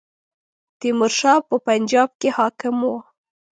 [0.79, 2.97] تیمور شاه په پنجاب کې حاکم وو.